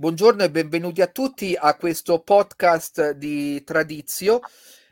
[0.00, 4.40] Buongiorno e benvenuti a tutti a questo podcast di Tradizio.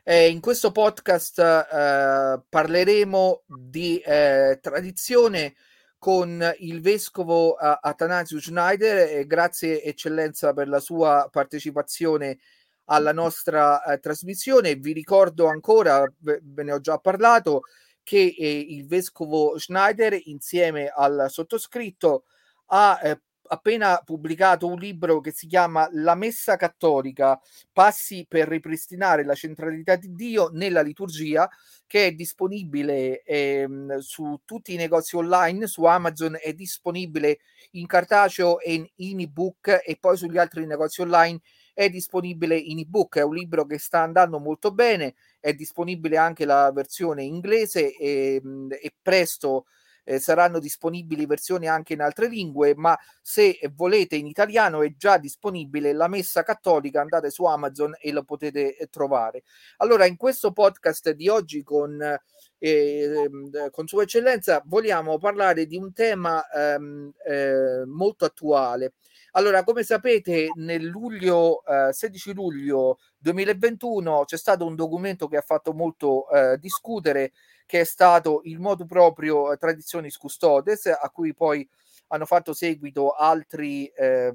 [0.02, 5.54] Eh, in questo podcast eh, parleremo di eh, tradizione
[5.96, 12.40] con il vescovo uh, Atanasio Schneider grazie eccellenza per la sua partecipazione
[12.84, 14.74] alla nostra uh, trasmissione.
[14.74, 17.62] Vi ricordo ancora, ve, ve ne ho già parlato,
[18.02, 22.24] che eh, il vescovo Schneider insieme al sottoscritto
[22.66, 27.40] ha eh, appena pubblicato un libro che si chiama La Messa Cattolica,
[27.72, 31.48] passi per ripristinare la centralità di Dio nella liturgia,
[31.86, 37.38] che è disponibile ehm, su tutti i negozi online, su Amazon è disponibile
[37.72, 41.40] in cartaceo e in, in ebook e poi sugli altri negozi online
[41.72, 46.44] è disponibile in ebook, è un libro che sta andando molto bene, è disponibile anche
[46.44, 49.66] la versione inglese e, ehm, e presto
[50.08, 55.18] eh, saranno disponibili versioni anche in altre lingue, ma se volete in italiano è già
[55.18, 59.42] disponibile la messa cattolica, andate su Amazon e lo potete eh, trovare.
[59.78, 62.20] Allora, in questo podcast di oggi con, eh,
[62.58, 68.94] ehm, con Sua Eccellenza vogliamo parlare di un tema ehm, eh, molto attuale.
[69.32, 75.42] Allora, come sapete, nel luglio, eh, 16 luglio 2021 c'è stato un documento che ha
[75.42, 77.32] fatto molto eh, discutere
[77.66, 81.68] che è stato il modo proprio eh, Traditionis Custodes, a cui poi
[82.08, 84.34] hanno fatto seguito altre eh,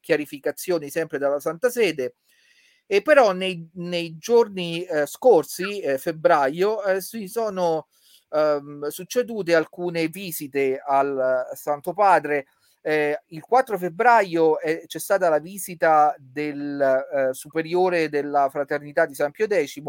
[0.00, 2.16] chiarificazioni sempre dalla Santa Sede.
[2.86, 7.86] E però nei, nei giorni eh, scorsi, eh, febbraio, eh, si sono
[8.30, 12.46] ehm, succedute alcune visite al Santo Padre.
[12.84, 19.14] Eh, il 4 febbraio eh, c'è stata la visita del eh, superiore della fraternità di
[19.14, 19.80] San Pio X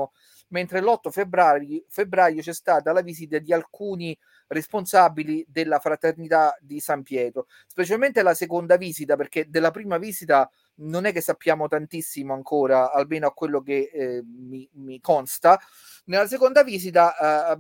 [0.50, 4.16] mentre l'8 febbraio, febbraio c'è stata la visita di alcuni
[4.48, 11.06] responsabili della fraternità di San Pietro, specialmente la seconda visita, perché della prima visita non
[11.06, 15.60] è che sappiamo tantissimo ancora, almeno a quello che eh, mi, mi, consta.
[16.06, 17.60] Nella seconda visita eh,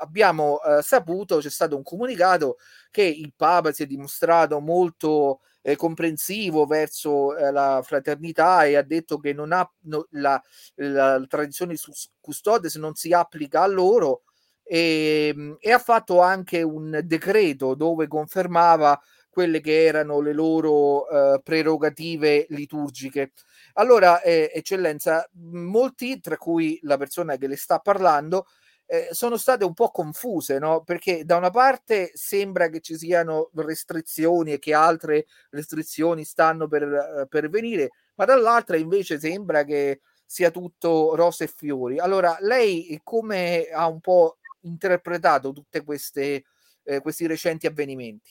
[0.00, 2.56] abbiamo eh, saputo, c'è stato un comunicato
[2.90, 8.82] che il Papa si è dimostrato molto eh, comprensivo verso eh, la fraternità e ha
[8.82, 10.40] detto che non ha no, la,
[10.76, 11.74] la, tradizione
[12.20, 14.24] custodes non si applica a loro
[14.64, 18.98] e, ehm, e ha fatto anche un decreto dove confermava
[19.30, 23.32] quelle che erano le loro eh, prerogative liturgiche.
[23.74, 28.46] Allora, eh, eccellenza, molti, tra cui la persona che le sta parlando,
[28.86, 30.82] eh, sono state un po' confuse, no?
[30.84, 36.82] Perché da una parte sembra che ci siano restrizioni e che altre restrizioni stanno per,
[36.84, 41.98] eh, per venire, ma dall'altra invece sembra che sia tutto rose e fiori.
[41.98, 48.30] Allora, lei come ha un po' interpretato tutti eh, questi recenti avvenimenti?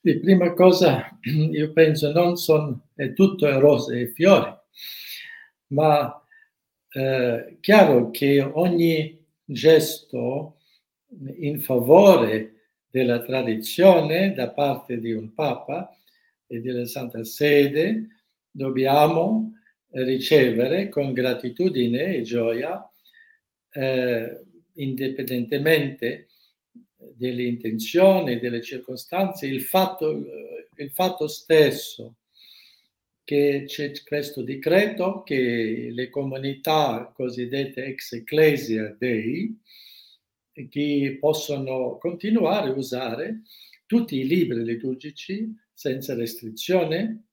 [0.00, 4.52] Di prima cosa, io penso non sono è tutto rose e fiori,
[5.68, 6.22] ma
[6.90, 10.58] eh, chiaro che ogni gesto
[11.36, 15.96] in favore della tradizione da parte di un Papa
[16.46, 18.06] e della Santa Sede
[18.50, 19.54] dobbiamo
[19.90, 22.88] ricevere con gratitudine e gioia,
[23.70, 24.44] eh,
[24.74, 26.28] indipendentemente
[26.96, 30.24] delle intenzioni, delle circostanze, il fatto,
[30.76, 32.16] il fatto stesso
[33.24, 39.58] che c'è questo decreto che le comunità cosiddette ex ecclesia dei
[40.68, 43.40] che possono continuare a usare
[43.86, 47.24] tutti i libri liturgici senza restrizione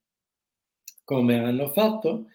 [1.03, 2.27] come hanno fatto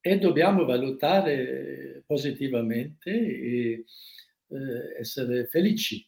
[0.00, 3.84] e dobbiamo valutare positivamente e
[4.52, 6.04] eh, essere felici.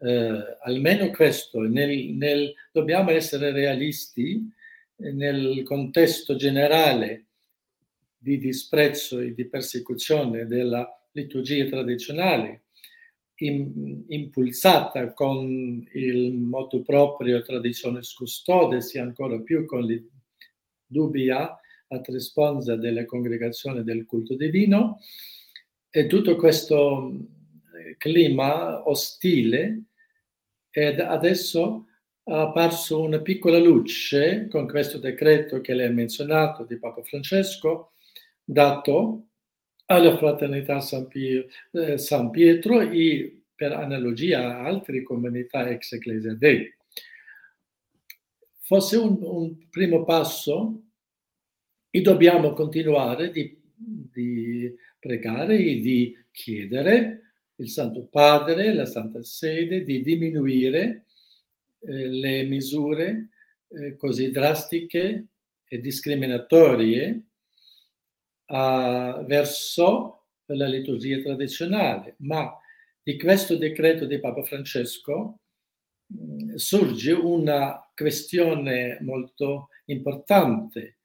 [0.00, 4.48] Eh, almeno questo, nel, nel, dobbiamo essere realisti
[4.96, 7.26] nel contesto generale
[8.16, 12.64] di disprezzo e di persecuzione della liturgia tradizionale,
[13.40, 20.04] in, impulsata con il moto proprio tradizione custodes e ancora più con le
[20.84, 21.58] dubbia
[21.88, 25.00] ad responsa della congregazione del culto divino,
[25.90, 27.37] e tutto questo eh,
[27.96, 29.84] clima ostile
[30.70, 31.86] ed adesso
[32.24, 37.92] apparso una piccola luce con questo decreto che lei ha menzionato di Papa Francesco,
[38.44, 39.28] dato
[39.86, 46.34] alla Fraternità San, Pietro, eh, San Pietro e per analogia a altre comunità ex Ecclesia
[46.34, 46.72] Dei.
[48.60, 50.82] Fosse un, un primo passo
[51.90, 57.27] e dobbiamo continuare di, di pregare e di chiedere
[57.58, 61.04] il Santo Padre, la Santa Sede, di diminuire
[61.80, 63.28] eh, le misure
[63.68, 65.26] eh, così drastiche
[65.66, 67.22] e discriminatorie
[68.46, 72.56] uh, verso la liturgia tradizionale, ma
[73.02, 75.40] di questo decreto di Papa Francesco
[76.06, 80.96] mh, mm, sorge una questione molto importante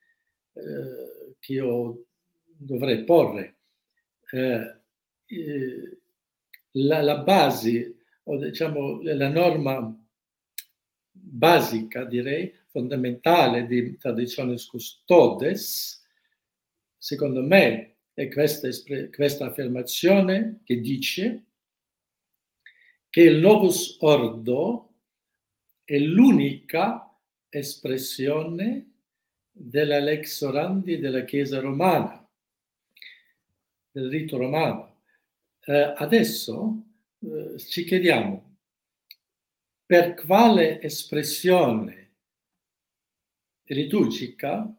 [0.52, 2.04] eh, che io
[2.44, 3.56] dovrei porre.
[4.30, 4.76] Eh,
[5.26, 5.98] eh,
[6.74, 9.96] la, la, base, o diciamo la norma
[11.10, 16.02] basica, direi, fondamentale di Traditionis Custodes,
[16.96, 18.68] secondo me è questa,
[19.14, 21.44] questa affermazione che dice
[23.10, 24.94] che il Novus Ordo
[25.84, 27.16] è l'unica
[27.48, 28.92] espressione
[29.50, 32.28] della lex orandi della Chiesa romana,
[33.92, 34.93] del rito romano.
[35.66, 36.84] Eh, adesso
[37.20, 38.56] eh, ci chiediamo
[39.86, 42.12] per quale espressione
[43.68, 44.74] liturgica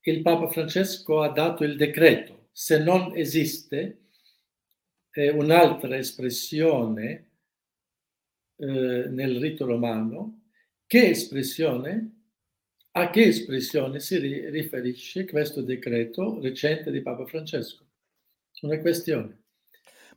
[0.00, 4.08] il Papa Francesco ha dato il decreto, se non esiste
[5.12, 7.30] eh, un'altra espressione
[8.56, 10.48] eh, nel rito romano,
[10.86, 12.22] che espressione,
[12.92, 17.86] a che espressione si ri- riferisce questo decreto recente di Papa Francesco?
[18.62, 19.43] Una questione.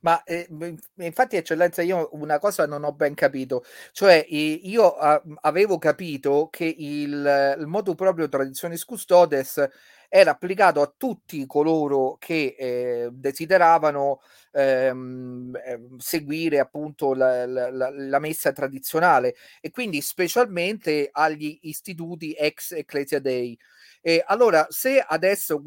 [0.02, 0.48] Ma eh,
[0.96, 6.66] infatti, eccellenza, io una cosa non ho ben capito, cioè io a, avevo capito che
[6.78, 9.68] il, il modo proprio Traditionis Custodes
[10.10, 14.22] era applicato a tutti coloro che eh, desideravano
[14.54, 22.72] ehm, ehm, seguire appunto la, la, la, messa tradizionale e quindi specialmente agli istituti ex
[22.72, 23.58] Ecclesia Dei.
[24.08, 25.62] E allora, se adesso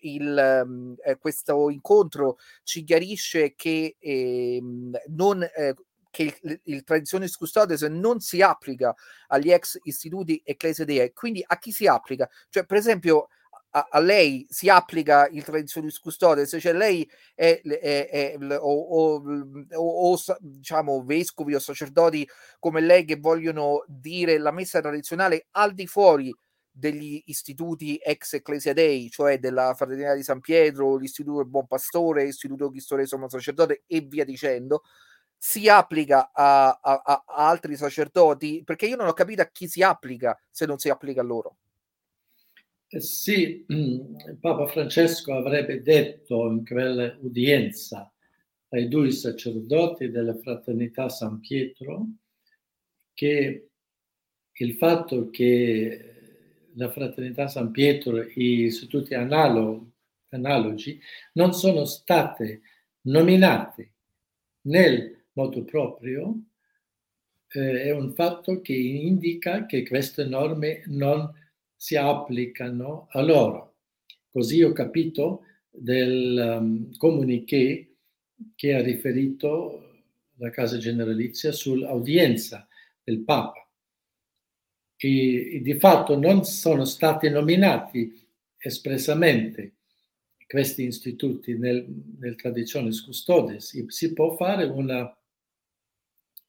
[0.00, 4.60] il, um, eh, questo incontro ci chiarisce che eh,
[5.06, 5.74] non, eh,
[6.10, 8.94] che il, il Traditionis Custodes non si applica
[9.28, 12.28] agli ex istituti Ecclesia Dei, quindi a chi si applica?
[12.50, 13.28] Cioè, per esempio,
[13.70, 19.22] a, a, lei si applica il traditionis custodes, cioè lei è, è, è, o, o,
[19.72, 22.28] o, o, diciamo vescovi o sacerdoti
[22.58, 26.34] come lei che vogliono dire la messa tradizionale al di fuori
[26.78, 32.24] degli istituti ex Ecclesia Dei, cioè della Fraternità di San Pietro, l'Istituto del Buon Pastore,
[32.24, 34.82] l'Istituto Cristo Re Sommo Sacerdote e via dicendo,
[35.38, 38.62] si applica a, a, a, altri sacerdoti?
[38.62, 41.56] Perché io non ho capito a chi si applica se non si applica a loro.
[42.88, 48.12] Eh sì, mm, Papa Francesco avrebbe detto in quell'udienza
[48.68, 52.06] ai due sacerdoti della Fraternità San Pietro
[53.14, 53.68] che
[54.52, 56.15] il fatto che
[56.76, 59.84] la Fraternità San Pietro e gli istituti analog,
[60.30, 61.00] analogi
[61.34, 62.62] non sono state
[63.02, 63.90] nominate
[64.62, 66.34] nel modo proprio
[67.48, 71.32] eh, è un fatto che indica che queste norme non
[71.74, 73.74] si applicano a loro.
[74.30, 77.94] Così ho capito del um, comuniqué
[78.54, 79.82] che ha riferito
[80.36, 82.66] la Casa Generalizia sull'audienza
[83.02, 83.65] del Papa
[84.96, 88.26] e, e di fatto non sono stati nominati
[88.58, 89.74] espressamente
[90.46, 91.86] questi istituti nel,
[92.18, 93.86] nel Traditionis Custodes.
[93.88, 95.12] Si può fare una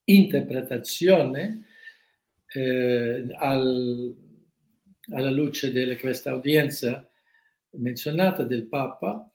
[0.05, 1.65] interpretazione
[2.47, 4.16] eh, al,
[5.11, 7.09] alla luce di questa udienza
[7.71, 9.30] menzionata del Papa,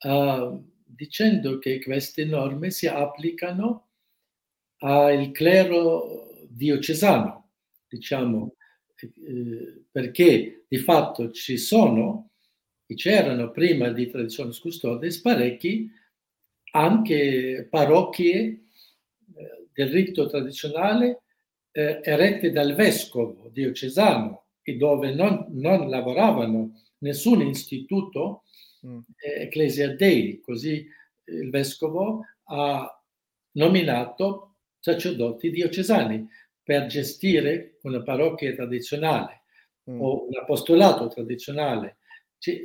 [0.00, 3.88] uh, dicendo che queste norme si applicano
[4.78, 7.45] al clero diocesano,
[7.96, 8.54] diciamo,
[8.96, 12.30] eh, perché di fatto ci sono,
[12.86, 15.90] e c'erano prima di Tradizione Custodes, parecchi
[16.72, 21.22] anche parrocchie eh, del rito tradizionale
[21.72, 28.44] eh, erette dal vescovo diocesano e dove non, non lavoravano nessun istituto
[28.86, 28.98] mm.
[29.16, 30.86] eh, Ecclesia Dei, così
[31.24, 33.02] il vescovo ha
[33.52, 36.28] nominato sacerdoti diocesani
[36.66, 39.44] per gestire una parrocchia tradizionale
[39.88, 40.00] mm.
[40.00, 41.98] o un apostolato tradizionale.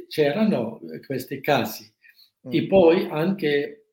[0.08, 1.84] C'erano questi casi.
[2.48, 2.51] Mm.
[2.51, 3.86] E poi anche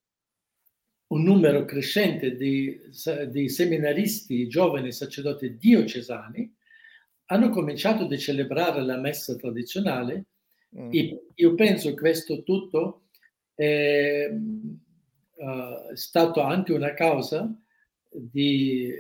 [1.09, 2.75] un numero crescente di,
[3.29, 6.57] di seminaristi, giovani sacerdoti diocesani,
[7.27, 10.25] hanno cominciato a celebrare la messa tradizionale
[10.75, 10.88] mm.
[10.91, 13.09] e io penso che questo tutto
[13.53, 17.55] è uh, stato anche una causa
[18.11, 18.91] di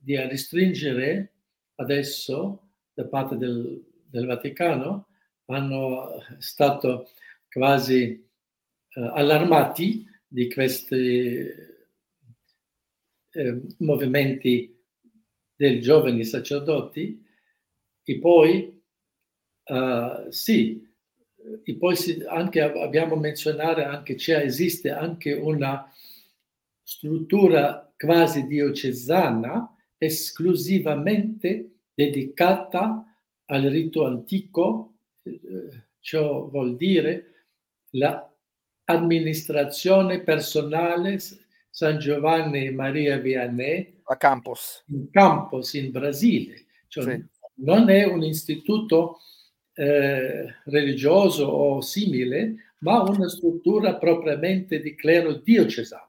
[0.00, 1.34] di restringere
[1.76, 5.08] adesso da parte del, del Vaticano
[5.46, 7.10] hanno stato
[7.50, 8.28] quasi
[8.92, 11.48] eh, allarmati di questi
[13.32, 14.76] eh, movimenti
[15.54, 17.26] dei giovani sacerdoti.
[18.02, 18.82] E poi
[19.64, 20.88] uh, sì,
[21.62, 25.92] e poi si, anche abbiamo menzionato anche c'è, esiste anche una
[26.82, 33.04] struttura quasi diocesana esclusivamente dedicata
[33.44, 35.38] al rito antico, eh,
[36.00, 37.48] ciò vuol dire
[37.90, 41.20] l'amministrazione personale
[41.68, 46.64] San Giovanni e Maria Vianney a Campos, in Campos in Brasile.
[46.88, 47.22] Cioè, sì.
[47.56, 49.18] Non è un istituto
[49.74, 56.08] eh, religioso o simile, ma una struttura propriamente di clero diocesano,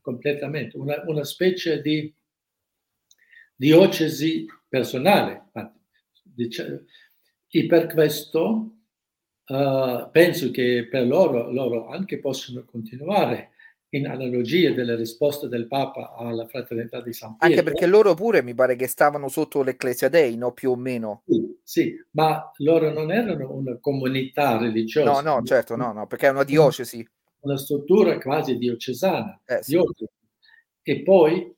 [0.00, 2.10] completamente, una, una specie di
[3.58, 5.50] diocesi personale.
[7.50, 8.76] E per questo
[9.46, 13.50] uh, penso che per loro, loro anche possono continuare
[13.92, 17.58] in analogia delle risposte del Papa alla fraternità di San Pietro.
[17.58, 20.52] Anche perché loro pure mi pare che stavano sotto l'Ecclesia Dei, no?
[20.52, 21.22] Più o meno.
[21.26, 25.10] Sì, sì, ma loro non erano una comunità religiosa.
[25.10, 27.04] No, no, certo, no, no, perché è una diocesi.
[27.40, 29.40] Una struttura quasi diocesana.
[29.46, 29.80] Eh, sì.
[30.82, 31.56] E poi,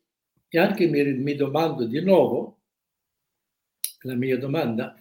[0.53, 2.59] e anche mi, mi domando di nuovo,
[4.01, 5.01] la mia domanda,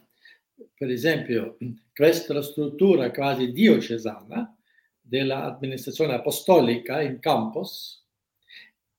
[0.76, 1.58] per esempio,
[1.94, 4.56] questa struttura quasi diocesana,
[5.02, 8.06] dell'amministrazione apostolica in campus,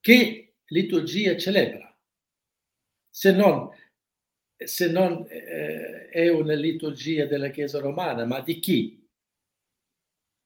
[0.01, 1.97] che liturgia celebra?
[3.09, 3.71] Se non,
[4.57, 9.09] se non eh, è una liturgia della Chiesa romana, ma di chi?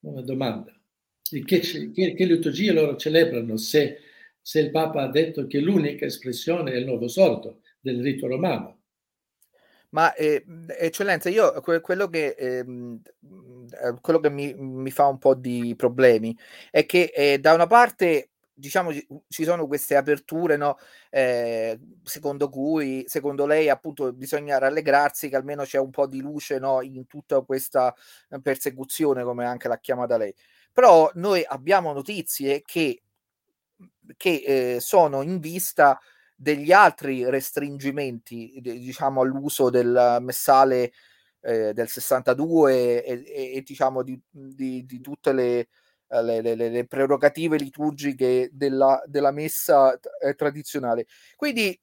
[0.00, 0.78] Una domanda.
[1.22, 4.00] Che, che, che liturgia loro celebrano se,
[4.46, 8.80] se il Papa ha detto che l'unica espressione è il nuovo sordo del rito romano?
[9.88, 10.44] Ma eh,
[10.78, 13.00] eccellenza, io que- quello che, ehm,
[13.70, 16.36] eh, quello che mi, mi, fa un po' di problemi
[16.70, 20.76] è che eh, da una parte diciamo ci sono queste aperture no?
[21.08, 26.58] Eh, secondo cui secondo lei appunto bisogna rallegrarsi che almeno c'è un po' di luce
[26.58, 26.82] no?
[26.82, 27.92] in tutta questa
[28.42, 30.32] persecuzione come anche l'ha chiamata lei
[30.74, 33.03] però noi abbiamo notizie che,
[34.16, 35.98] che eh, sono in vista
[36.36, 40.92] degli altri restringimenti, diciamo, all'uso del messale
[41.40, 45.68] eh, del 62 e, e, e diciamo di, di, di tutte le,
[46.08, 51.06] le, le, le, prerogative liturgiche della, della messa eh, tradizionale.
[51.36, 51.78] Quindi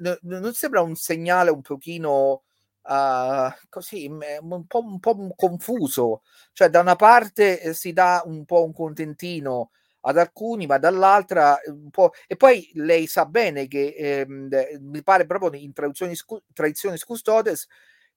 [0.00, 2.42] n- non sembra un segnale un pochino
[2.82, 6.22] uh, così, un po', un po' confuso.
[6.52, 9.70] Cioè, da una parte eh, si dà un po' un contentino
[10.06, 12.12] ad alcuni, ma dall'altra un po'.
[12.26, 14.48] E poi lei sa bene che ehm,
[14.80, 16.14] mi pare proprio in tradizioni,
[16.52, 17.66] tradizioni custodes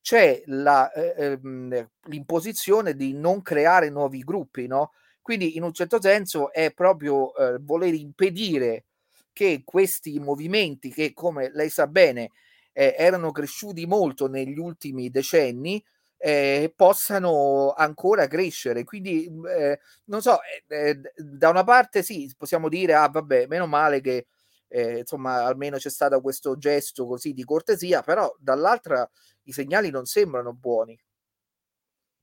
[0.01, 4.91] c'è la, eh, ehm, l'imposizione di non creare nuovi gruppi, no?
[5.21, 8.85] Quindi in un certo senso è proprio eh, voler impedire
[9.33, 12.31] che questi movimenti, che come lei sa bene
[12.71, 15.83] eh, erano cresciuti molto negli ultimi decenni,
[16.17, 18.83] eh, possano ancora crescere.
[18.83, 23.47] Quindi, mhmm, eh, non so, eh, eh da una parte sì, possiamo dire, ah vabbè,
[23.47, 24.27] meno male che
[24.69, 29.09] eh, insomma almeno c'è stato questo gesto così di cortesia, però dall'altra
[29.43, 30.99] i segnali non sembrano buoni.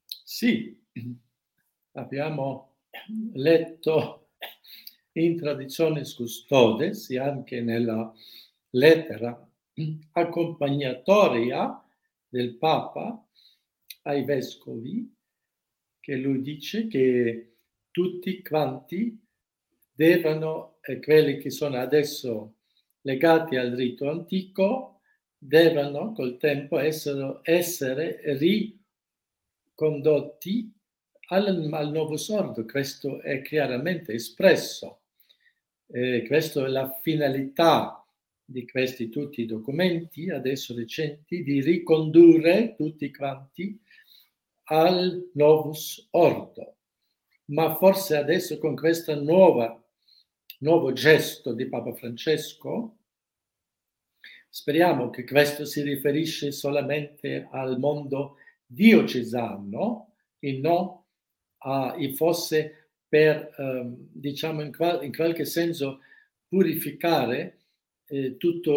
[0.06, 0.78] Sì,
[1.92, 2.76] abbiamo
[3.34, 4.28] letto
[5.12, 8.12] in tradizione custodes e anche nella
[8.70, 9.48] lettera
[10.12, 11.82] accompagnatoria
[12.28, 13.24] del Papa
[14.04, 15.12] ai vescovi
[16.00, 17.56] che lui dice che
[17.90, 19.18] tutti quanti
[19.92, 22.56] devono, eh, quelli che sono adesso
[23.02, 25.00] legati al rito antico,
[25.38, 28.20] devono col tempo essere, essere
[29.73, 30.73] ricondotti
[31.28, 32.64] al, al, nuovo sordo.
[32.64, 35.02] Questo è chiaramente espresso.
[35.87, 38.04] Eh, questa è la finalità
[38.44, 43.80] di questi tutti i documenti, adesso recenti, di ricondurre tutti quanti
[44.64, 46.76] al novus ordo.
[47.47, 52.97] Ma forse adesso con questo nuovo gesto di Papa Francesco,
[54.49, 61.02] speriamo che questo si riferisce solamente al mondo diocesano e non
[61.59, 66.00] a, e fosse per, um, diciamo, in, qual, in, qualche senso
[66.49, 67.59] purificare
[68.06, 68.71] eh, tutta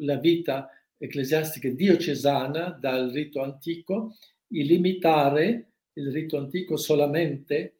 [0.00, 4.16] la vita ecclesiastica diocesana dal rito antico
[4.50, 7.74] e limitare il rito antico solamente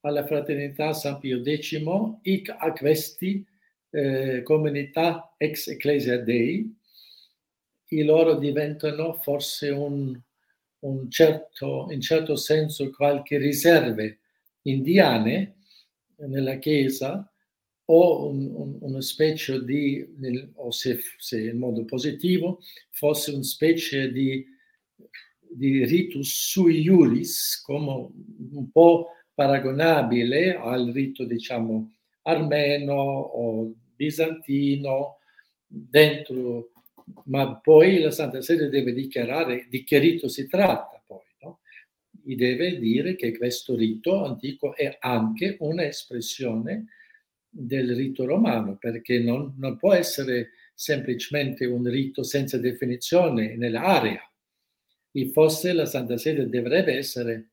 [0.00, 1.82] alla fraternità San Pio X
[2.22, 3.44] e a questi
[3.90, 6.76] eh, comunità ex Ecclesia Dei
[7.90, 10.18] e loro diventano forse un,
[10.80, 14.20] un certo, in certo senso qualche riserve
[14.62, 15.56] indiane
[16.16, 17.30] nella Chiesa
[17.86, 20.06] o un, un, una specie di,
[20.56, 24.44] o se, se in modo positivo, fosse una specie di
[25.50, 28.08] di ritus sui iuris, come
[28.52, 35.18] un po' paragonabile al rito, diciamo, armeno o bizantino,
[35.66, 36.72] dentro,
[37.24, 41.60] ma poi la Santa Sede deve dichiarare di che rito si tratta poi, no?
[42.24, 46.86] E deve dire che questo rito antico è anche un'espressione
[47.48, 54.22] del rito romano, perché non, non può essere semplicemente un rito senza definizione nell'area.
[55.10, 57.50] E forse la Santa Sede dovrebbe essere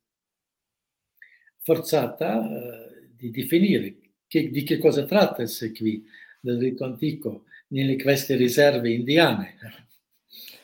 [1.62, 3.95] forzata eh, di definire
[4.27, 6.05] che, di che cosa trattasi qui
[6.39, 9.57] del rito antico nelle queste riserve indiane.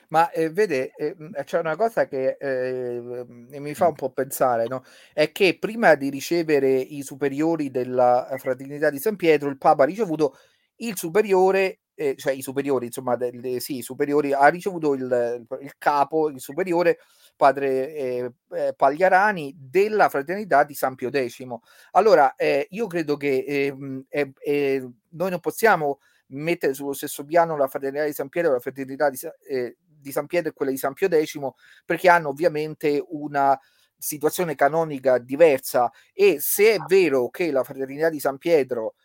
[0.09, 4.83] Ma eh, vede, eh, c'è una cosa che eh, mi fa un po' pensare, no?
[5.13, 9.85] È che prima di ricevere i superiori della Fraternità di San Pietro, il Papa ha
[9.85, 10.35] ricevuto
[10.77, 15.73] il superiore, eh, cioè i superiori, insomma, delle, sì, i superiori, ha ricevuto il, il
[15.77, 16.97] capo, il superiore,
[17.35, 21.45] padre eh, eh, Pagliarani, della Fraternità di San Pio X.
[21.91, 24.05] Allora, eh, io credo che ehm,
[25.09, 29.09] noi non possiamo mettere sullo stesso piano la Fraternità di San Pietro e la Fraternità
[29.09, 31.37] di, eh, di San Pietro e quella di San Pio X,
[31.85, 33.59] perché hanno ovviamente una
[33.97, 38.97] situazione canonica diversa e se è vero che la Fraternità di San Pietro eh,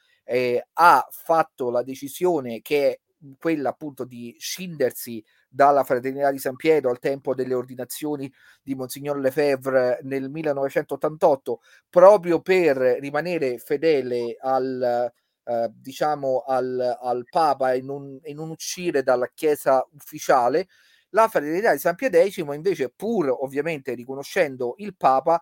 [0.72, 3.00] ha fatto la decisione che è
[3.38, 8.30] quella appunto di scindersi dalla Fraternità di San Pietro al tempo delle ordinazioni
[8.62, 15.10] di Monsignor Lefebvre nel 1988, proprio per rimanere fedele al,
[15.44, 20.68] eh, diciamo al, al Papa e non, e non uscire dalla Chiesa ufficiale,
[21.10, 25.40] la Fraternità di San Pio X invece, pur ovviamente riconoscendo il Papa,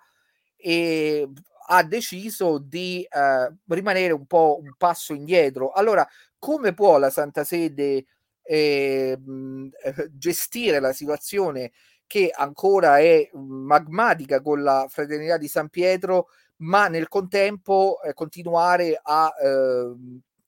[0.56, 1.28] e
[1.66, 5.72] ha deciso di eh, rimanere un po' un passo indietro.
[5.72, 6.06] Allora,
[6.38, 8.06] come può la Santa Sede
[8.42, 9.18] eh,
[10.12, 11.72] gestire la situazione
[12.06, 18.98] che ancora è magmatica con la Fraternità di San Pietro ma nel contempo eh, continuare
[19.02, 19.94] a, eh,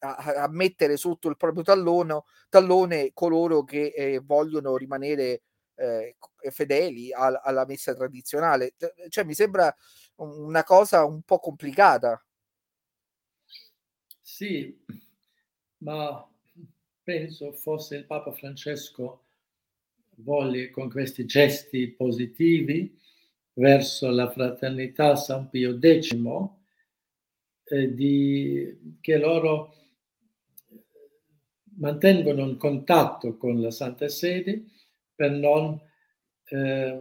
[0.01, 5.43] a, a, mettere sotto il proprio tallone, tallone coloro che eh, vogliono rimanere
[5.77, 6.17] eh,
[6.51, 8.75] fedeli al, alla messa tradizionale.
[9.09, 9.75] Cioè, mi sembra
[10.17, 12.21] una cosa un po' complicata.
[14.21, 14.77] Sì,
[15.79, 16.29] ma
[17.03, 19.23] penso fosse il Papa Francesco
[20.17, 22.99] voglia con questi gesti positivi
[23.55, 26.19] verso la fraternità San Pio X,
[27.65, 29.75] eh, di, che loro
[31.79, 34.65] mantengono un contatto con la Santa Sede
[35.17, 35.81] per non,
[36.51, 37.01] eh,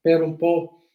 [0.00, 0.88] per un po',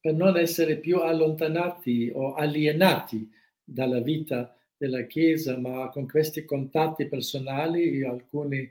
[0.00, 3.30] per non essere più allontanati o alienati
[3.62, 8.70] dalla vita della Chiesa, ma con questi contatti personali alcuni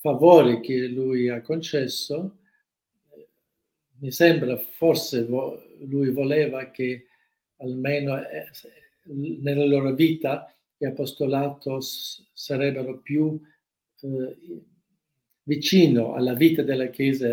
[0.00, 2.38] favori che lui ha concesso,
[4.00, 7.06] mi sembra forse vo- lui voleva che
[7.58, 8.46] almeno eh,
[9.04, 13.40] nella loro vita gli apostolato s- sarebbero più
[14.00, 14.36] eh,
[15.46, 17.28] vicino alla vita della Chiesa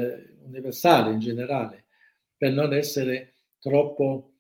[0.46, 1.86] universale in generale,
[2.38, 4.34] per non essere troppo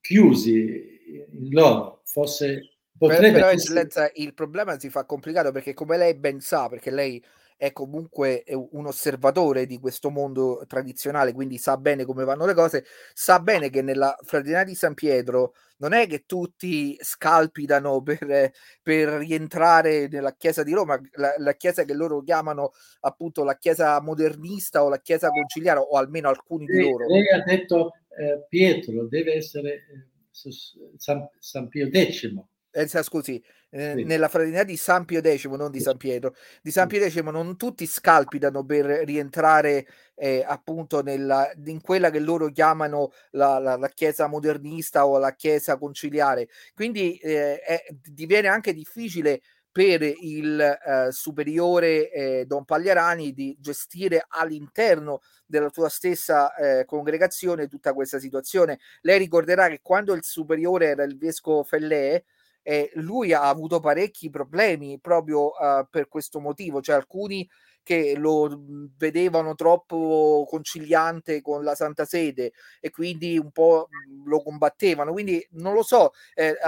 [0.00, 2.00] chiusi in loro.
[2.04, 4.12] Forse potrebbe però, essere...
[4.14, 7.22] il problema si fa complicato perché come lei ben sa, perché lei
[7.58, 12.84] è comunque un osservatore di questo mondo tradizionale, quindi sa bene come vanno le cose,
[13.12, 19.08] sa bene che nella Fraternità di San Pietro non è che tutti scalpitano per, per
[19.08, 24.84] rientrare nella Chiesa di Roma, la, la, Chiesa che loro chiamano appunto la Chiesa modernista
[24.84, 27.06] o la Chiesa conciliare, o almeno alcuni lei, di loro.
[27.08, 30.52] Lei ha detto eh, Pietro, deve essere eh,
[30.96, 32.32] San, San Pio X.
[32.70, 34.04] Eh, scusi, eh, sì.
[34.04, 37.56] nella fraternità di San Pio X, non di San Pietro, di San Pio X non
[37.56, 43.88] tutti scalpitano per rientrare eh, appunto nella, in quella che loro chiamano la, la, la,
[43.88, 46.48] chiesa modernista o la chiesa conciliare.
[46.74, 54.24] Quindi eh, è, diviene anche difficile per il eh, superiore eh, Don Pagliarani di gestire
[54.26, 58.80] all'interno della sua stessa eh, congregazione tutta questa situazione.
[59.02, 62.20] Lei ricorderà che quando il superiore era il vescovo Fellè,
[62.68, 67.48] eh, lui ha avuto parecchi problemi proprio uh, per questo motivo, cioè alcuni
[67.82, 74.28] che lo mhmm, vedevano troppo conciliante con la Santa Sede e quindi un po' mhmm,
[74.28, 75.12] lo combattevano.
[75.12, 76.58] Quindi non lo so, eh,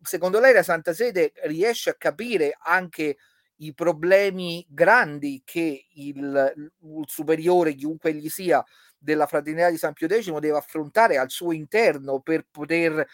[0.00, 3.18] secondo lei la Santa Sede riesce a capire anche
[3.56, 8.64] i problemi grandi che il, il superiore, chiunque egli sia,
[8.98, 13.06] della fraternità di San Pio X deve affrontare al suo interno per poter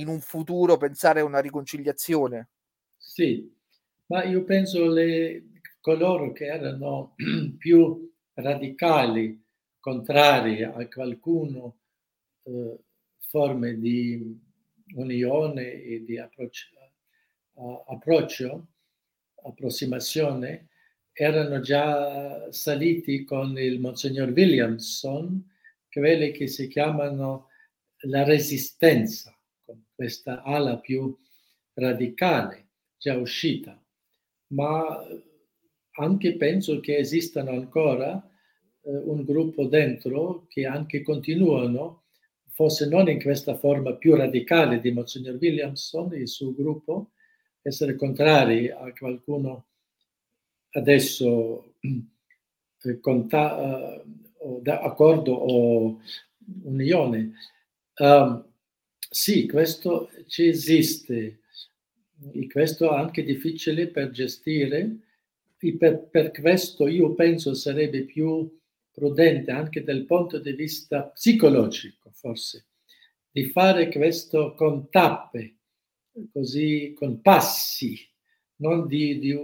[0.00, 2.48] in un futuro pensare a una riconciliazione?
[2.96, 3.50] Sì,
[4.06, 5.44] ma io penso le,
[5.80, 7.14] coloro che erano
[7.56, 9.42] più radicali,
[9.80, 11.78] contrari a qualcuno
[12.42, 12.78] eh,
[13.18, 14.38] forme di
[14.94, 16.68] unione e di approccio,
[17.86, 18.66] approccio,
[19.44, 20.68] approssimazione,
[21.12, 25.42] erano già saliti con il Monsignor Williamson,
[25.90, 27.48] quelli che si chiamano
[28.02, 29.37] la resistenza,
[29.98, 31.12] questa ala più
[31.74, 33.76] radicale già uscita.
[34.52, 35.04] Ma
[35.96, 38.16] anche penso che esistano ancora
[38.82, 42.04] eh, un gruppo dentro che anche continuano
[42.44, 47.10] forse non in questa forma più radicale di Monsignor Williamson il suo gruppo,
[47.62, 49.66] essere contrari a qualcuno
[50.70, 54.00] adesso eh, conta,
[54.38, 56.00] uh, d'accordo o
[56.62, 57.32] unione.
[57.96, 58.47] Um,
[59.10, 61.40] sì, questo ci esiste
[62.50, 64.98] questo è anche difficile per gestire
[65.76, 68.48] per, per questo io penso sarebbe più
[68.92, 72.66] prudente anche dal punto di vista psicologico, forse,
[73.30, 75.56] di fare questo con tappe,
[76.32, 77.96] così con passi,
[78.56, 79.38] non di, di,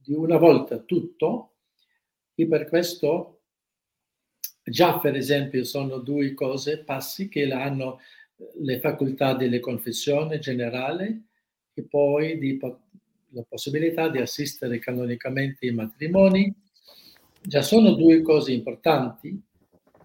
[0.00, 1.54] di una volta tutto.
[2.34, 3.42] E per questo
[4.62, 7.98] già, per esempio, sono due cose, passi che hanno
[8.60, 11.22] le facoltà delle confessione generale
[11.74, 12.58] e poi di,
[13.28, 16.54] la possibilità di assistere canonicamente ai matrimoni.
[17.42, 19.40] Già sono due cose importanti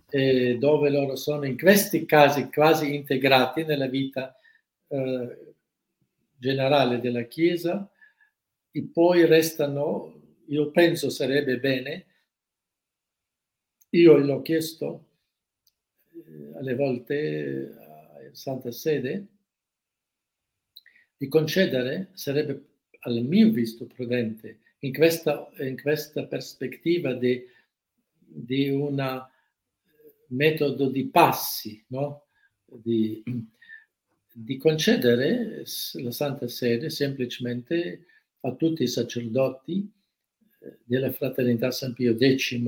[0.09, 4.37] eh, dove loro sono in questi casi quasi integrati nella vita
[4.87, 5.53] eh,
[6.37, 7.89] generale della Chiesa
[8.71, 12.05] e poi restano, io penso sarebbe bene,
[13.89, 15.05] io l'ho chiesto
[16.13, 17.84] eh, alle volte
[18.35, 19.27] Santa Sede,
[21.17, 22.65] di concedere, sarebbe
[23.01, 27.43] al mio visto prudente, in questa, in questa prospettiva di,
[28.17, 29.25] di un
[30.27, 32.25] metodo di passi, no?
[32.65, 33.23] di,
[34.31, 38.05] di concedere la Santa Sede semplicemente
[38.41, 39.91] a tutti i sacerdoti
[40.59, 42.59] eh, della Fraternità San Pio X,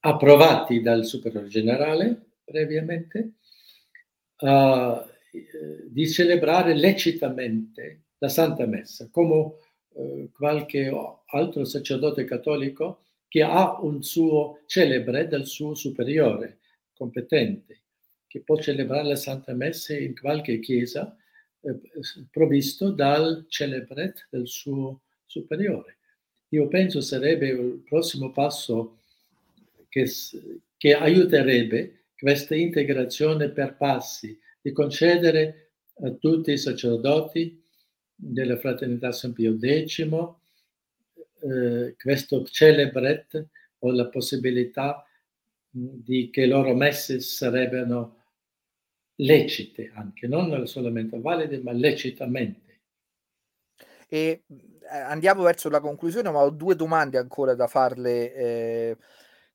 [0.00, 3.32] approvati dal Superiore Generale previamente,
[4.38, 5.02] uh,
[5.88, 9.54] di celebrare lecitamente la Santa Messa, come
[9.94, 10.90] eh, qualche
[11.26, 16.60] altro sacerdote cattolico che ha un suo celebre del suo superiore
[16.94, 17.82] competente,
[18.26, 21.16] che può celebrare la Santa Messa in qualche chiesa
[21.60, 21.80] eh,
[22.30, 25.98] provvisto dal celebre del suo superiore.
[26.50, 28.98] Io penso sarebbe il prossimo passo
[29.88, 30.08] che,
[30.76, 37.62] che aiuterebbe questa integrazione per passi, di concedere a tutti i sacerdoti
[38.14, 40.08] della Fraternità San Pio X,
[41.42, 43.46] eh, questo celebret
[43.80, 45.06] o la possibilità
[45.68, 48.22] di che loro messe sarebbero
[49.16, 52.80] lecite anche, non solamente valide, ma lecitamente.
[54.08, 54.44] E
[54.88, 58.96] andiamo verso la conclusione, ma ho due domande ancora da farle eh,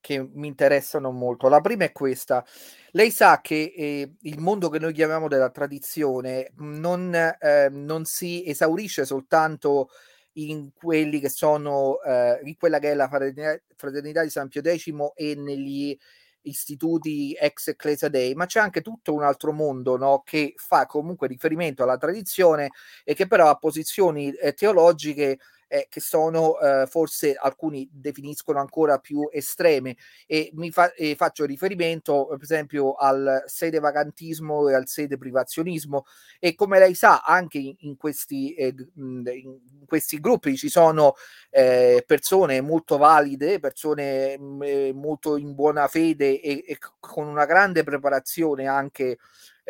[0.01, 1.47] che mi interessano molto.
[1.49, 2.45] La prima è questa.
[2.91, 8.43] Lei sa che eh, il mondo che noi chiamiamo della tradizione non, eh, non si
[8.47, 9.89] esaurisce soltanto
[10.33, 14.61] in quelli che sono eh, in quella che è la fraternità, fraternità di San Pio
[14.61, 15.97] X e negli
[16.41, 21.27] istituti ex Ecclesia Dei, ma c'è anche tutto un altro mondo no, che fa comunque
[21.27, 22.71] riferimento alla tradizione
[23.03, 28.97] e che però ha posizioni eh, teologiche eh, che sono eh, forse alcuni definiscono ancora
[28.97, 29.95] più estreme.
[30.25, 36.05] E mi fa, e faccio riferimento per esempio al sede vacantismo e al sede privazionismo
[36.39, 41.13] e come lei sa anche in, in questi, eh, in questi gruppi ci sono
[41.51, 47.45] eh, persone molto valide, persone mh, eh, molto in buona fede e, e con una
[47.45, 49.17] grande preparazione anche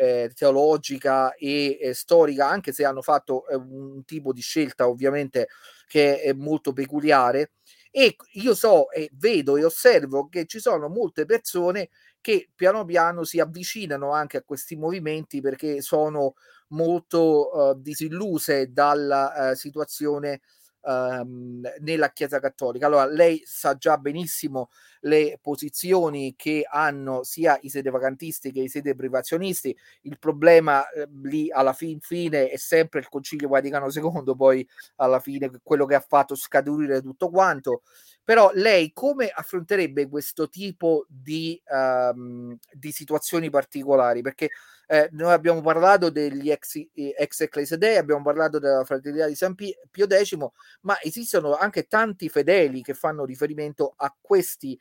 [0.00, 5.48] eh, teologica e eh, storica, anche se hanno fatto eh, un tipo di scelta ovviamente
[5.86, 7.52] che è molto peculiare.
[7.90, 13.24] E io so e vedo e osservo che ci sono molte persone che piano piano
[13.24, 16.34] si avvicinano anche a questi movimenti perché sono
[16.68, 20.40] molto uh, disilluse dalla uh, situazione
[20.82, 22.86] ehm, nella Chiesa Cattolica.
[22.86, 28.68] Allora, lei sa già benissimo le posizioni che hanno sia i sede vacantisti che i
[28.68, 29.76] sede privazionisti.
[30.02, 34.66] Il problema eh, lì alla fin fine è sempre il Concilio Vaticano II, poi
[34.96, 37.82] alla fine quello che ha fatto scaturire tutto quanto.
[38.22, 44.20] Però lei come affronterebbe questo tipo di, um, di situazioni particolari?
[44.22, 44.50] Perché
[44.92, 49.54] eh, noi abbiamo parlato degli ex, ex Ecclesia Dei, abbiamo parlato della fraternità di San
[49.54, 50.36] Pio X,
[50.80, 54.76] ma esistono anche tanti fedeli che fanno riferimento a questi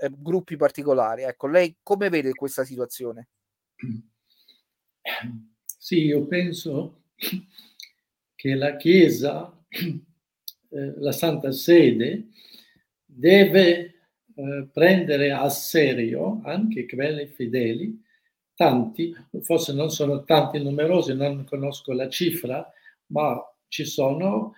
[0.00, 1.24] eh, gruppi particolari.
[1.24, 3.28] Ecco, lei come vede questa situazione?
[5.80, 7.04] Sì, io penso
[8.34, 12.28] che la Chiesa, eh, la Santa Sede,
[13.04, 13.94] deve
[14.34, 18.06] eh, prendere a serio anche quelli fedeli,
[18.58, 22.68] tanti, forse non sono tanti numerosi, non conosco la cifra,
[23.12, 24.54] ma ci sono...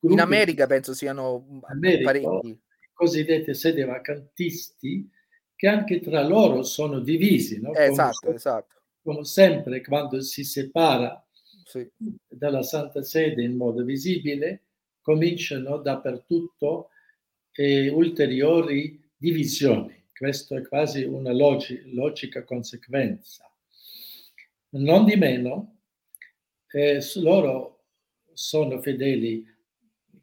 [0.00, 2.60] In America penso siano America, parecchi.
[2.92, 5.08] cosiddetti sede vacantisti
[5.56, 7.58] che anche tra loro sono divisi.
[7.58, 7.72] No?
[7.72, 8.82] esatto, come, esatto.
[9.02, 11.26] Come sempre quando si separa
[11.64, 11.88] sì.
[12.28, 14.64] dalla Santa Sede in modo visibile,
[15.00, 16.90] cominciano dappertutto
[17.52, 19.97] eh, ulteriori divisioni.
[20.18, 23.48] Questo è quasi una logi- logica conseguenza.
[24.70, 25.76] Non di meno,
[26.72, 27.84] eh, loro
[28.32, 29.46] sono fedeli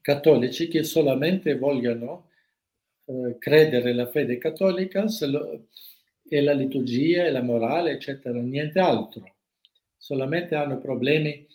[0.02, 2.30] cattolici che solamente vogliono
[3.06, 5.68] eh, credere la fede cattolica lo,
[6.28, 9.36] e la liturgia e la morale, eccetera, niente altro.
[9.96, 11.48] Solamente hanno problemi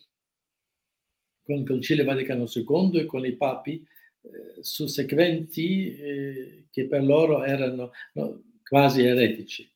[1.43, 3.87] con il Concilio Vaticano II e con i papi
[4.23, 9.67] eh, susseguenti eh, che per loro erano no, quasi eretici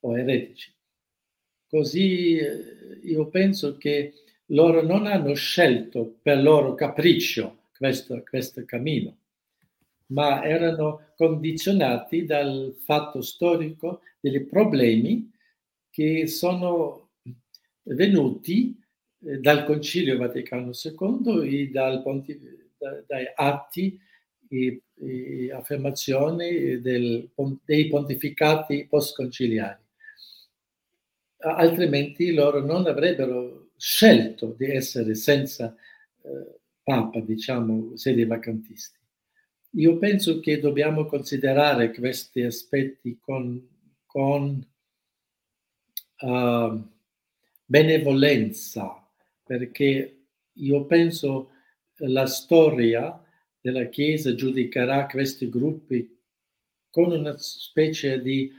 [0.00, 0.72] o eretici.
[1.68, 4.14] Così eh, io penso che
[4.46, 9.16] loro non hanno scelto per loro capriccio questo, questo cammino,
[10.06, 15.30] ma erano condizionati dal fatto storico dei problemi
[15.90, 17.10] che sono
[17.82, 18.78] venuti
[19.18, 22.63] dal Concilio Vaticano II e dal pontificato
[23.06, 23.98] dai atti
[24.48, 27.30] e, e affermazioni del,
[27.64, 29.82] dei pontificati postconciliari.
[31.38, 35.74] Altrimenti loro non avrebbero scelto di essere senza
[36.22, 38.98] eh, Papa, diciamo, sedi vacantisti.
[39.76, 43.66] Io penso che dobbiamo considerare questi aspetti con,
[44.04, 44.64] con
[46.20, 46.88] uh,
[47.64, 49.02] benevolenza,
[49.42, 51.53] perché io penso
[52.08, 53.22] la storia
[53.60, 56.14] della Chiesa giudicherà questi gruppi
[56.90, 58.52] con una specie di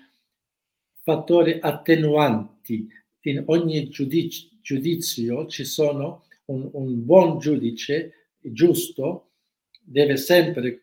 [1.01, 2.88] fattori attenuanti.
[3.21, 9.34] In ogni giudizio, giudizio ci sono un, un, buon giudice giusto,
[9.79, 10.81] deve sempre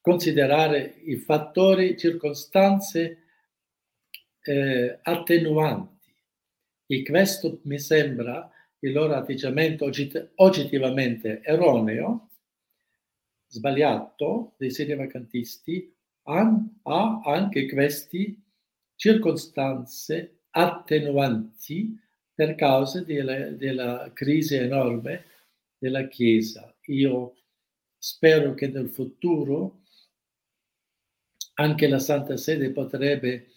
[0.00, 3.24] considerare i fattori, circostanze
[4.42, 6.14] eh, attenuanti.
[6.86, 8.50] E questo mi sembra
[8.80, 9.90] il loro atteggiamento
[10.36, 12.28] oggettivamente erroneo,
[13.46, 18.36] sbagliato dei sedi vacantisti, ha anche queste
[18.94, 21.98] circostanze attenuanti
[22.32, 25.24] per causa della, della crisi enorme
[25.78, 26.74] della Chiesa.
[26.86, 27.36] Io
[27.98, 29.82] spero che nel futuro
[31.54, 33.48] anche la Santa Sede potrebbe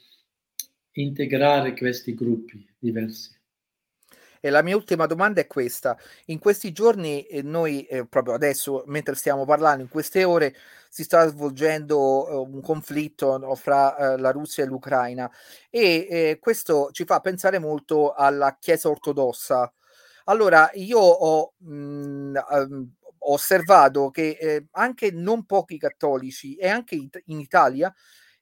[0.93, 3.33] integrare questi gruppi diversi.
[4.45, 5.97] E la mia ultima domanda è questa.
[6.25, 10.53] In questi giorni, eh, noi eh, proprio adesso, mentre stiamo parlando, in queste ore,
[10.89, 15.31] si sta svolgendo eh, un conflitto no, fra eh, la Russia e l'Ucraina
[15.69, 19.71] e eh, questo ci fa pensare molto alla Chiesa ortodossa.
[20.25, 22.35] Allora, io ho, mh, mm,
[23.19, 27.93] ho osservato che eh, anche non pochi cattolici e anche in, in Italia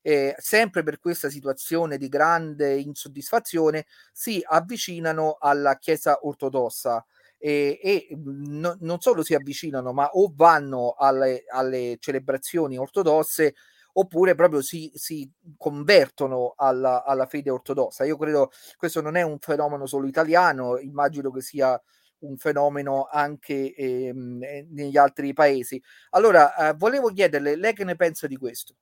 [0.01, 7.05] eh, sempre per questa situazione di grande insoddisfazione, si avvicinano alla Chiesa ortodossa.
[7.37, 13.55] E, e no, non solo si avvicinano, ma o vanno alle, alle celebrazioni ortodosse
[13.93, 18.05] oppure proprio si, si convertono alla, alla, fede ortodossa.
[18.05, 21.81] Io credo questo non è un fenomeno solo italiano, immagino che sia
[22.19, 25.81] un fenomeno anche ehm, negli altri paesi.
[26.11, 28.75] Allora, eh, volevo chiederle, lei che ne pensa di questo?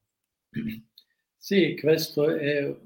[1.42, 2.78] Sì, questo è,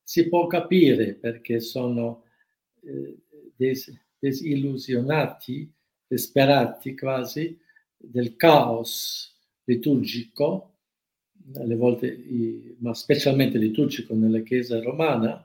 [0.00, 2.22] si può capire perché sono
[2.82, 3.18] eh,
[3.56, 5.70] des, disillusionati,
[6.06, 7.58] disperati quasi
[7.96, 10.76] del caos liturgico,
[11.56, 15.44] alle volte, ma specialmente liturgico nella Chiesa romana,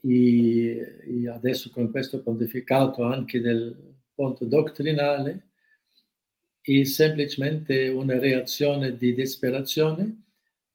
[0.00, 5.48] e, adesso con questo pontificato anche del punto dottrinale,
[6.62, 10.22] e semplicemente una reazione di disperazione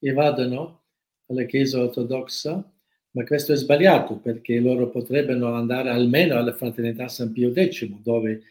[0.04, 0.82] e vadano
[1.28, 2.70] alla Chiesa ortodossa,
[3.12, 8.42] ma questo è sbagliato perché loro potrebbero andare almeno alla Fraternità San Pio X, dove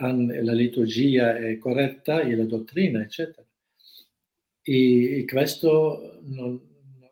[0.00, 3.46] la liturgia è corretta e la dottrina, eccetera.
[4.60, 6.60] E questo non,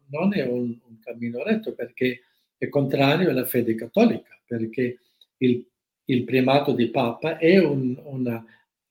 [0.09, 2.23] non è un, un, cammino retto perché
[2.57, 4.99] è contrario alla fede cattolica, perché
[5.37, 5.65] il,
[6.07, 8.45] il primato di Papa è un, una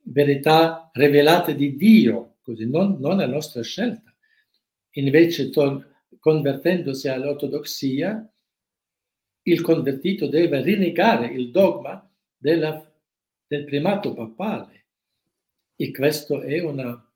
[0.04, 4.09] verità rivelata di Dio, così non, non è nostra scelta
[5.00, 5.84] invece to-
[6.20, 8.32] convertendosi all'ortodossia,
[9.44, 12.08] il convertito deve rinnegare il dogma
[12.38, 12.92] della,
[13.48, 14.86] del primato papale.
[15.76, 17.12] E questo è, una,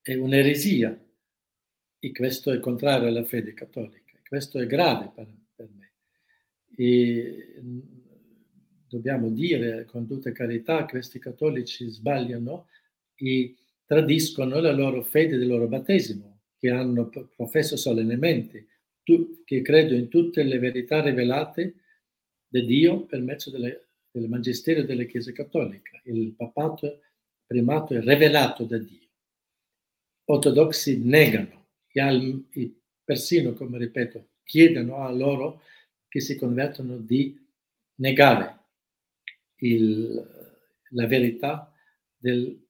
[0.00, 0.98] è un'eresia.
[1.98, 4.18] E questo è contrario alla fede cattolica.
[4.26, 5.92] Questo è grave per, per me.
[6.76, 7.60] E
[8.88, 12.68] dobbiamo dire con tutta carità che questi cattolici sbagliano
[13.14, 13.54] e
[13.86, 18.66] tradiscono la loro fede del loro battesimo, che hanno professo solennemente,
[19.44, 21.74] che credo in tutte le verità rivelate
[22.46, 26.00] da Dio per mezzo delle, del Magistero della Chiesa Cattolica.
[26.04, 27.00] Il papato
[27.46, 29.08] primato è rivelato da Dio.
[30.26, 35.62] Ortodossi negano e persino, come ripeto, chiedono a loro
[36.08, 37.38] che si convertono di
[37.96, 38.58] negare
[39.56, 40.14] il,
[40.90, 41.72] la verità
[42.16, 42.63] del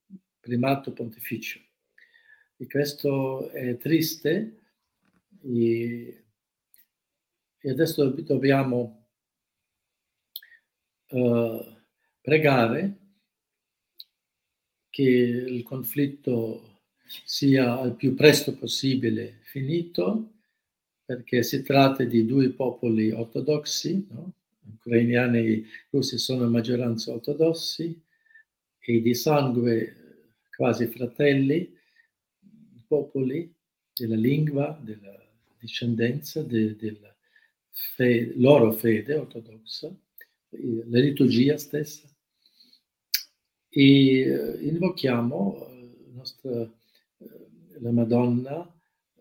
[0.44, 1.58] primato pontificio.
[2.56, 4.60] E questo è triste
[5.42, 6.24] e,
[7.62, 9.08] adesso dobbiamo
[11.08, 11.64] uh,
[12.20, 12.98] pregare
[14.90, 16.82] che il conflitto
[17.24, 20.34] sia al più presto possibile finito,
[21.06, 24.34] perché si tratta di due popoli ortodossi, no?
[24.74, 28.02] ucrainiani e russi sono maggioranza ortodossi,
[28.78, 30.03] e di sangue
[30.56, 31.72] quasi fratelli,
[32.86, 33.52] popoli
[33.94, 35.14] della lingua, della
[35.58, 37.14] discendenza, de, della
[37.70, 39.94] fe, loro fede ortodossa,
[40.50, 42.08] la liturgia stessa.
[43.68, 48.72] E eh, invochiamo eh, nostra, eh, la Madonna,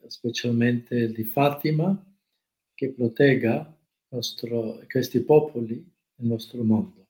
[0.07, 1.97] specialmente di Fatima,
[2.75, 3.75] che protegga
[4.09, 5.75] nostro, questi popoli
[6.15, 7.02] nel nostro mondo.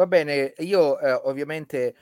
[0.00, 1.94] Va bene, io eh, ovviamente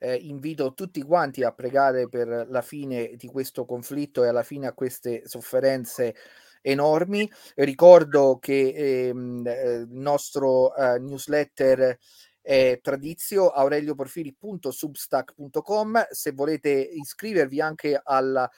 [0.00, 4.66] eh, invito tutti quanti a pregare per la fine di questo conflitto e alla fine
[4.66, 6.16] a queste sofferenze
[6.62, 7.30] enormi.
[7.54, 11.96] Ricordo che ehm, eh, il nostro eh, newsletter
[12.40, 18.50] è tradizio aurelioporfiri.substack.com se volete iscrivervi anche alla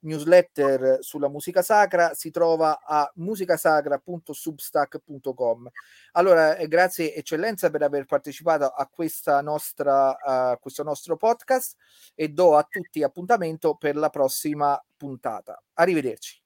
[0.00, 5.68] newsletter sulla musica sacra si trova a musicasacra.substack.com.
[6.12, 11.76] Allora, eh, grazie eccellenza per aver partecipato a questa nostra a questo nostro podcast
[12.14, 15.62] e do a tutti appuntamento per la prossima puntata.
[15.74, 16.39] Arrivederci.